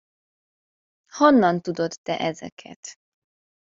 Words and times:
Honnan 1.19 1.61
tudod 1.61 1.97
te 2.03 2.17
ezeket? 2.19 2.97